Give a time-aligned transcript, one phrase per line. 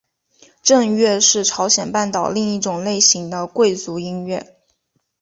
[0.63, 4.59] 正乐是朝鲜半岛另一种类型的贵族音乐。